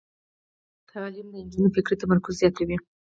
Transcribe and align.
تعلیم 0.89 1.27
د 1.31 1.35
نجونو 1.45 1.73
فکري 1.75 1.95
تمرکز 2.01 2.33
زیاتوي. 2.41 2.77